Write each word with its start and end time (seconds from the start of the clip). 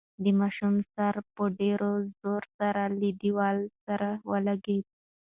د 0.23 0.25
ماشوم 0.39 0.75
سر 0.93 1.15
په 1.35 1.43
ډېر 1.59 1.79
زور 2.19 2.43
سره 2.57 2.81
له 2.99 3.09
دېوال 3.21 3.57
سره 3.85 4.09
ولګېد. 4.29 4.85